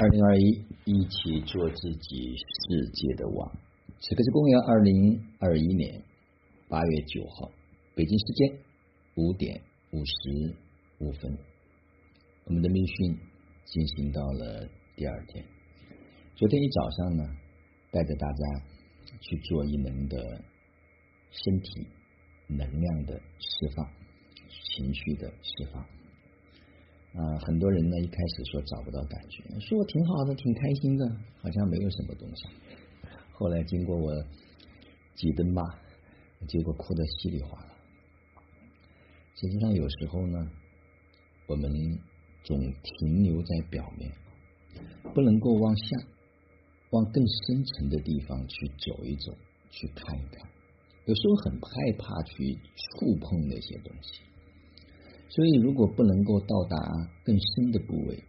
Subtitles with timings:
[0.00, 3.52] 二零二一，一起做自己世界的王。
[3.98, 6.00] 此刻是公元二零二一年
[6.68, 7.50] 八月九号，
[7.96, 8.58] 北京时间
[9.16, 10.54] 五点五十
[11.00, 11.36] 五分，
[12.44, 13.18] 我们的密训
[13.64, 15.44] 进行到了第二天。
[16.36, 17.24] 昨天一早上呢，
[17.90, 18.62] 带着大家
[19.20, 20.16] 去做一门的
[21.32, 21.88] 身体
[22.46, 23.84] 能量的释放，
[24.62, 25.84] 情绪的释放。
[27.18, 31.04] 啊，很多人呢一开始说找不到感觉，说我挺好的，挺开心的，
[31.42, 32.44] 好像没有什么东西。
[33.32, 34.12] 后来经过我
[35.16, 35.62] 几顿骂，
[36.46, 37.74] 结果哭得稀里哗啦。
[39.34, 40.48] 实际上有时候呢，
[41.48, 41.72] 我们
[42.44, 44.12] 总停留在表面，
[45.12, 45.96] 不能够往下，
[46.90, 49.32] 往更深层的地方去走一走，
[49.70, 50.48] 去看一看。
[51.04, 54.20] 有时候很害怕去触碰那些东西。
[55.28, 56.76] 所以，如果不能够到达
[57.22, 58.24] 更深的部位、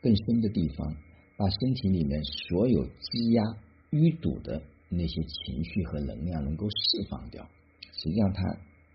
[0.00, 0.96] 更深的地方，
[1.36, 3.42] 把身体里面所有积压、
[3.90, 7.46] 淤堵的那些情绪和能量能够释放掉，
[7.92, 8.42] 实际上它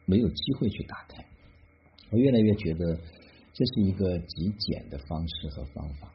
[0.06, 1.24] 没有机会去打开。
[2.12, 3.00] 我越来越觉得
[3.54, 6.12] 这是一个极简的方式和方法，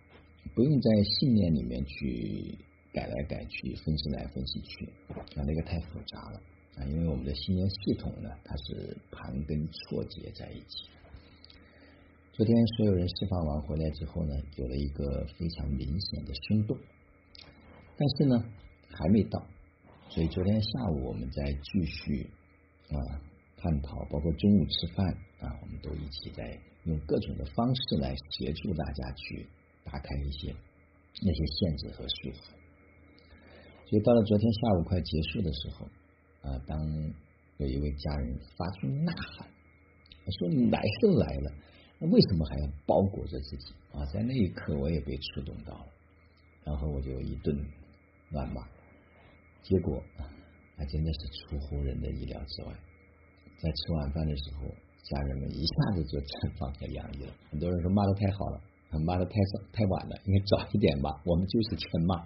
[0.55, 2.59] 不用在信念里面去
[2.93, 6.41] 改来改去、分析来分析去，啊，那个太复杂了
[6.79, 6.85] 啊！
[6.87, 10.89] 因为我们的信念系统呢，它是盘根错节在一起。
[12.37, 16.77] 昨天所有人释放完回来之后呢，有了一个非常明显的松动，
[17.97, 18.45] 但是呢
[18.91, 19.41] 还没到，
[20.09, 22.29] 所以昨天下午我们在继续
[22.91, 22.99] 啊
[23.57, 25.07] 探讨，包括中午吃饭
[25.39, 29.47] 啊，我们都一起在用各种的方式来协助大家去
[29.85, 30.53] 打开一些
[31.23, 32.51] 那些限制和束缚。
[33.87, 35.87] 所以到了昨天下午快结束的时候
[36.51, 37.15] 啊，当
[37.59, 39.49] 有一位家人发出呐喊，
[40.41, 41.53] 说你来都来了。
[42.11, 44.05] 为什么还要包裹着自己啊？
[44.13, 45.87] 在那一刻，我也被触动到了，
[46.65, 47.57] 然后我就一顿
[48.31, 48.63] 乱骂，
[49.63, 50.03] 结果
[50.77, 52.73] 还真的是出乎人的意料之外。
[53.59, 54.67] 在吃晚饭的时候，
[55.03, 57.33] 家人们一下子就绽放和洋溢了。
[57.51, 58.61] 很多人说骂的太好了，
[59.07, 61.11] 骂的太早太晚了，应该早一点骂。
[61.25, 62.17] 我们就是全骂。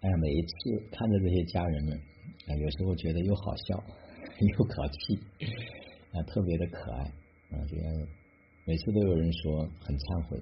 [0.00, 1.98] 哎呀，每一次看着这些家人们，
[2.46, 3.82] 啊，有时候觉得又好笑
[4.58, 5.18] 又可气
[6.12, 7.12] 啊，特别的可爱。
[7.50, 8.06] 啊，这样
[8.66, 10.38] 每次都有人说很忏悔，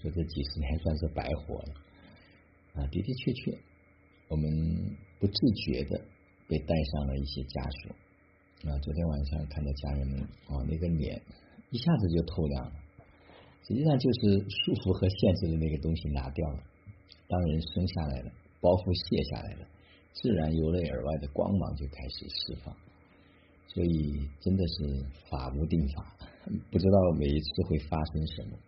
[0.00, 1.74] 说这几十年算是白活了
[2.74, 2.86] 啊！
[2.86, 3.58] 的的确确，
[4.28, 4.48] 我们
[5.18, 6.00] 不自觉的
[6.48, 8.78] 被带上了一些枷锁啊。
[8.78, 11.20] 昨天晚上看到家人们啊，那个脸
[11.70, 12.72] 一下子就透亮了，
[13.68, 16.62] 实际上就是束缚和限制的那个东西拿掉了。
[17.28, 19.68] 当人生下来了，包袱卸下来了，
[20.14, 22.74] 自然由内而外的光芒就开始释放。
[23.68, 26.16] 所以真的是法无定法。
[26.70, 28.58] 不知道每一次会发生什么，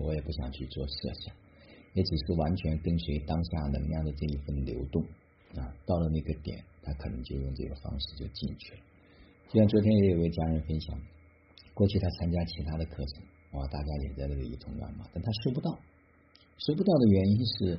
[0.00, 1.34] 我也不想去做设想，
[1.94, 5.02] 也只是完全跟随当下能量的这一份流动
[5.56, 5.74] 啊。
[5.84, 8.80] 到了那个点，他可能就用这个方式就进去了。
[9.50, 11.00] 就像昨天也有位家人分享，
[11.74, 15.70] 过去他参加其他的课程，哇，大家也在那里一通乱骂，但他收不到，
[16.58, 17.78] 收不到的原因是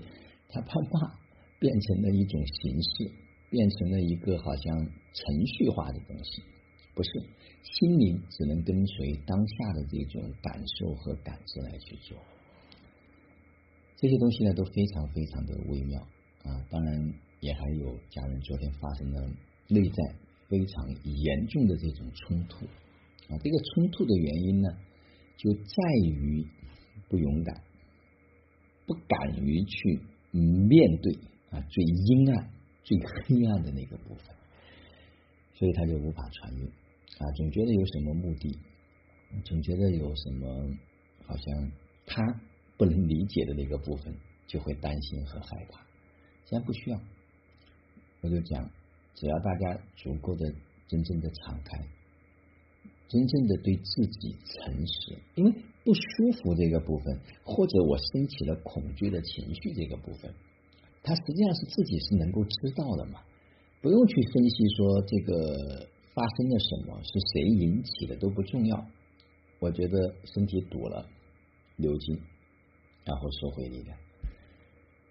[0.49, 1.15] 他怕骂
[1.59, 3.11] 变成了一种形式，
[3.49, 4.77] 变成了一个好像
[5.13, 6.41] 程序化的东西。
[6.99, 7.11] 不是，
[7.63, 12.17] 心灵只能跟随当下的这种感受和感知来去做，
[13.95, 16.01] 这些东西呢都非常非常的微妙
[16.43, 16.61] 啊。
[16.69, 19.21] 当然，也还有家人昨天发生的
[19.69, 20.13] 内在
[20.49, 22.65] 非常严重的这种冲突
[23.33, 23.39] 啊。
[23.41, 24.67] 这个冲突的原因呢，
[25.37, 25.71] 就在
[26.03, 26.45] 于
[27.07, 27.63] 不勇敢，
[28.85, 30.01] 不敢于去
[30.33, 31.13] 面对
[31.51, 32.51] 啊最阴暗、
[32.83, 34.35] 最黑暗的那个部分，
[35.53, 36.69] 所以他就无法穿越。
[37.19, 38.57] 啊，总觉得有什么目的，
[39.43, 40.47] 总觉得有什么
[41.25, 41.71] 好像
[42.05, 42.23] 他
[42.77, 44.15] 不能理解的那个部分，
[44.47, 45.85] 就会担心和害怕。
[46.45, 46.97] 现在不需要，
[48.21, 48.71] 我就讲，
[49.15, 50.49] 只要大家足够的
[50.87, 51.85] 真正的敞开，
[53.09, 55.51] 真正的对自己诚实，因为
[55.83, 60.33] 不舒服这个部分，或者我升起了恐惧的情绪这个部分，
[61.03, 63.19] 他实际上是自己是能够知道的嘛，
[63.81, 65.89] 不用去分析说这个。
[66.19, 66.99] 发生了什么？
[67.01, 68.85] 是谁引起的都不重要。
[69.59, 71.07] 我觉得身体堵了，
[71.77, 72.19] 流经，
[73.05, 73.97] 然后收回力量。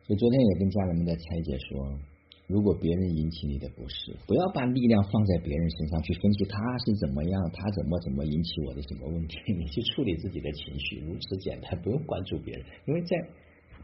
[0.04, 1.98] 所以昨天也跟家人们在拆解说，
[2.46, 9.38] 如果别人引起你的不适，不要把力量放在别人身上去分析他是怎么样，他怎么怎么引起我的什么问题。
[9.46, 12.66] 你去处理自己的情绪，如此简单，不用关注别人。
[12.86, 13.16] 因为在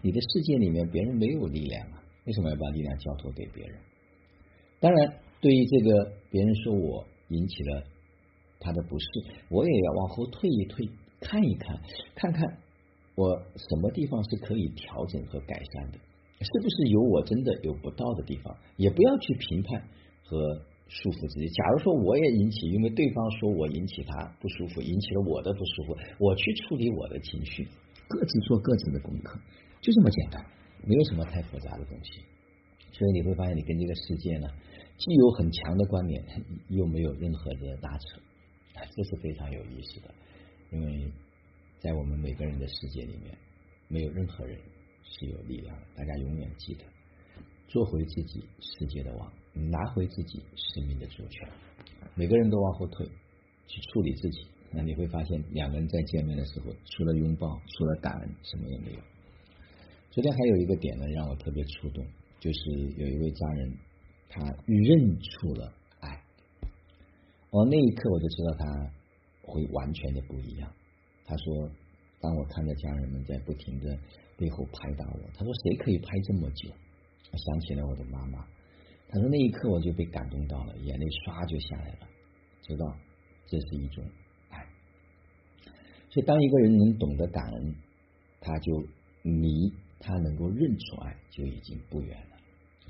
[0.03, 3.79] 你的世界里面，别人没有力量啊，为什么要把力量交托给别人？
[4.79, 7.07] 当然，对于这个别人说我。
[7.29, 7.83] 引起了
[8.61, 9.07] 他的不适，
[9.49, 10.89] 我也要往后退一退，
[11.21, 11.81] 看一看，
[12.15, 12.59] 看看
[13.15, 15.99] 我什么地方是可以调整和改善的？
[16.41, 18.57] 是不是有我真的有不到的地方？
[18.77, 19.83] 也不要去评判
[20.25, 21.49] 和束缚自己。
[21.49, 27.67] 假如说我也引起，因为对方说我引起他不舒服，引起了我的不舒服，我去处理我的情绪，
[28.09, 29.41] 各自做各自的功课，
[29.81, 30.45] 就这么简单，
[30.85, 32.21] 没有什么太复杂的东西。
[32.93, 34.47] 所以你会发现，你跟这个世界呢，
[34.97, 36.25] 既有很强的关联，
[36.69, 38.21] 又没有任何的拉扯，
[38.95, 40.15] 这是非常有意思的。
[40.71, 41.13] 因为
[41.81, 43.37] 在我们每个人的世界里面，
[43.89, 44.59] 没有任何人
[45.03, 45.83] 是有力量的。
[45.97, 46.85] 大家永远记得，
[47.69, 51.49] 做回自己世界的王，拿回自己生命的主权。
[52.15, 53.07] 每个人都往后退，
[53.67, 59.01] 去处理自己，那你会发现，两个人在见面的时候，除了拥抱，除了感恩，什么也没有。
[60.11, 62.07] 昨天还有一个点呢，让我特别触动。
[62.41, 63.79] 就是有一位家人，
[64.37, 66.21] 他认出了爱，
[67.51, 68.91] 哦，那一刻我就知道他
[69.43, 70.69] 会完全的不一样。
[71.25, 71.71] 他说
[72.21, 73.97] ：“当我看着家人们在不停的
[74.37, 76.69] 背后拍打我，他说谁可以拍这么久？”
[77.31, 78.45] 我想起了我的妈妈。
[79.09, 82.09] 他说那一刻我就被感动到了，眼泪唰就下来了，
[82.63, 82.93] 知道
[83.47, 84.05] 这是一种
[84.51, 84.67] 爱。
[86.11, 87.77] 所以当一个人能懂得感恩，
[88.41, 88.85] 他就
[89.23, 92.34] 离他能够认出爱就已经不远了。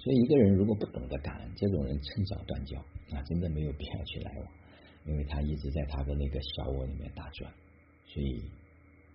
[0.05, 2.79] 所以，一个人如果不懂得感恩，这种人趁早断交
[3.17, 4.47] 啊，真的没有必要去来往，
[5.07, 7.51] 因为他一直在他的那个小窝里面打转，
[8.07, 8.43] 所以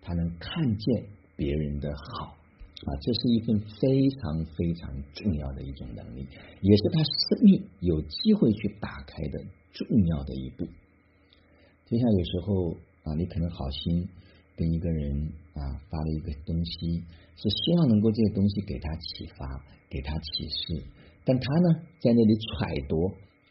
[0.01, 1.05] 他能看见
[1.35, 6.27] 别人的好啊，这是一份非常非常重要的一种能力，
[6.61, 10.65] 也是他生命有机会去打开的重要的一步。
[11.85, 12.71] 就像有时候
[13.03, 14.09] 啊，你可能好心
[14.59, 17.01] 跟一个人啊发了一个东西，
[17.37, 19.63] 是希望能够这个东西给他启发。
[19.91, 20.83] 给他启示，
[21.25, 23.07] 但他呢，在那里揣度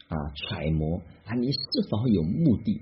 [0.07, 0.95] 啊，揣摩
[1.25, 1.59] 啊，你是
[1.91, 2.79] 否有目的？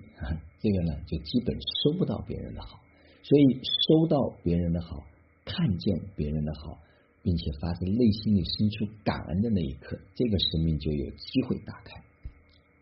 [0.59, 2.77] 这个呢，就基本收不到别人的好。
[3.23, 5.03] 所以，收到别人的好，
[5.43, 6.77] 看见别人的好，
[7.23, 11.99] 并且发自内心里生出感恩的那一刻，这个生命就有机会打开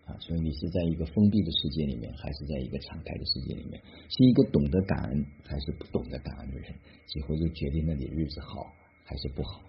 [0.05, 0.17] 啊。
[0.19, 3.81] 所以，你是在一个封闭的世界里面，还是在一个敞开的世界里面？
[4.09, 6.73] 是一个懂得感恩，还是不懂得感恩的人？
[7.07, 8.73] 几乎就决定了你日子好
[9.03, 9.61] 还是不好。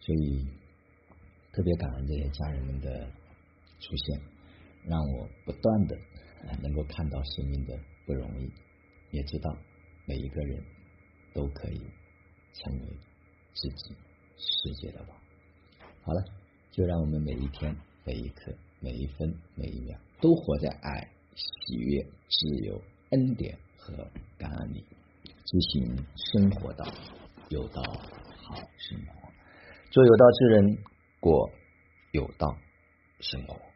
[0.00, 0.46] 所以，
[1.52, 3.06] 特别感恩这些家人们的
[3.80, 4.20] 出现，
[4.86, 5.98] 让我不断的
[6.62, 8.50] 能够看到生命的不容易，
[9.10, 9.56] 也知道
[10.06, 10.62] 每一个人
[11.34, 11.80] 都可以
[12.54, 12.86] 成为
[13.52, 13.94] 自己
[14.36, 15.18] 世界的王。
[16.02, 16.24] 好了，
[16.70, 22.80] 就让我们每一天、每一刻、每一分、每一秒，都活在爱、喜悦、自由、
[23.10, 23.92] 恩典和
[24.38, 24.84] 感恩里，
[25.44, 26.86] 执行生活道，
[27.50, 27.82] 有道
[28.36, 29.28] 好生活。
[29.90, 30.78] 做有道之人，
[31.20, 31.50] 过
[32.12, 32.56] 有道
[33.20, 33.69] 生活。